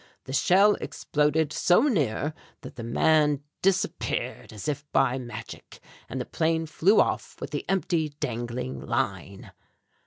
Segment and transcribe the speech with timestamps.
[0.23, 6.65] The shell exploded so near that the man disappeared as by magic, and the plane
[6.65, 9.51] flew off with the empty dangling line."